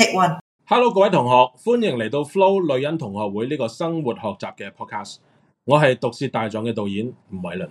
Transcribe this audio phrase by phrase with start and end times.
[0.00, 0.38] Take one。
[0.66, 1.32] Hello，各位同學，
[1.62, 5.16] 歡迎嚟到 Flow 女人同學會呢個生活學習嘅 podcast。
[5.64, 7.68] 我係毒舌大狀嘅導演吳偉倫。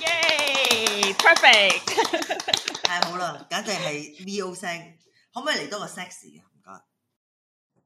[0.00, 1.82] 耶，perfect，
[2.86, 4.70] 太好啦，簡直係 VO 聲，
[5.34, 6.38] 可唔可以嚟多個 sexy 嘅？
[6.38, 6.70] 唔該。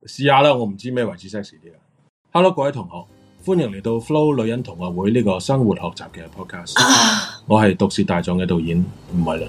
[0.06, 1.80] 試下啦，我唔知咩為之 sexy 啲啊。
[2.32, 6.74] Hello，各位同學，歡迎嚟到 Flow 女人同學會呢個生活學習嘅 podcast。
[7.46, 9.48] 我係毒舌大狀嘅導演吳偉倫。